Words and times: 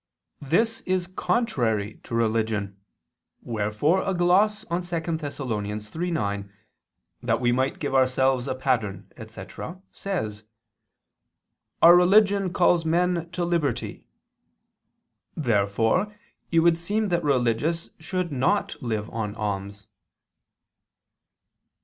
This 0.41 0.81
is 0.87 1.05
contrary 1.05 1.99
to 2.05 2.15
religion, 2.15 2.81
wherefore 3.43 4.01
a 4.01 4.15
gloss 4.15 4.63
on 4.65 4.81
2 4.81 4.99
Thess. 5.19 5.37
3:9, 5.37 6.49
"That 7.21 7.39
we 7.39 7.51
might 7.51 7.77
give 7.77 7.93
ourselves 7.93 8.47
a 8.47 8.55
pattern," 8.55 9.11
etc., 9.15 9.79
says, 9.91 10.43
"our 11.83 11.95
religion 11.95 12.51
calls 12.51 12.83
men 12.83 13.29
to 13.29 13.45
liberty." 13.45 14.07
Therefore 15.37 16.15
it 16.51 16.61
would 16.61 16.79
seem 16.79 17.09
that 17.09 17.23
religious 17.23 17.91
should 17.99 18.31
not 18.31 18.81
live 18.81 19.07
on 19.11 19.35
alms. 19.35 19.85